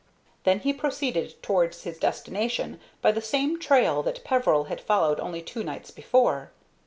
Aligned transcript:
Then 0.45 0.61
he 0.61 0.73
proceeded 0.73 1.35
towards 1.43 1.83
his 1.83 1.99
destination 1.99 2.79
by 3.03 3.11
the 3.11 3.21
same 3.21 3.59
trail 3.59 4.01
that 4.01 4.23
Peveril 4.23 4.63
had 4.63 4.81
followed 4.81 5.19
only 5.19 5.43
two 5.43 5.63
nights 5.63 5.91
before. 5.91 6.49